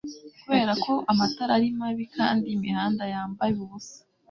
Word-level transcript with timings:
Kuberako 0.41 0.93
amatara 1.11 1.51
ari 1.57 1.69
mabi 1.79 2.03
kandi 2.15 2.45
imihanda 2.55 3.03
yambaye 3.13 3.53
ubusa 3.65 3.99